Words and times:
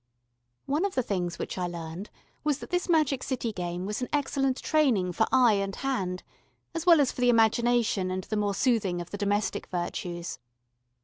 One 0.65 0.83
of 0.83 0.95
the 0.95 1.03
things 1.03 1.37
which 1.37 1.59
I 1.59 1.67
learned 1.67 2.09
was 2.43 2.57
that 2.57 2.71
this 2.71 2.89
magic 2.89 3.21
city 3.21 3.53
game 3.53 3.85
was 3.85 4.01
an 4.01 4.09
excellent 4.11 4.57
training 4.57 5.11
for 5.13 5.27
eye 5.31 5.53
and 5.53 5.75
hand, 5.75 6.23
as 6.73 6.87
well 6.87 6.99
as 6.99 7.11
for 7.11 7.21
the 7.21 7.29
imagination 7.29 8.09
and 8.09 8.23
the 8.23 8.35
more 8.35 8.55
soothing 8.55 8.99
of 8.99 9.11
the 9.11 9.17
domestic 9.19 9.67
virtues. 9.67 10.39